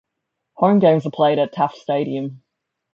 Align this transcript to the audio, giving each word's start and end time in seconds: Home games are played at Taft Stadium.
Home 0.55 0.79
games 0.79 1.05
are 1.05 1.11
played 1.11 1.37
at 1.37 1.53
Taft 1.53 1.77
Stadium. 1.77 2.41